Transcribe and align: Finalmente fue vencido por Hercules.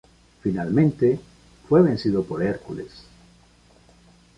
Finalmente 0.41 1.19
fue 1.69 1.83
vencido 1.83 2.23
por 2.23 2.41
Hercules. 2.41 3.03